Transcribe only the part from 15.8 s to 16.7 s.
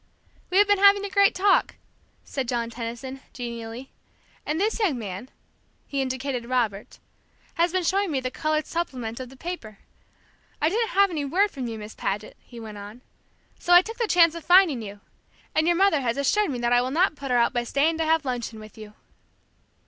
has assured me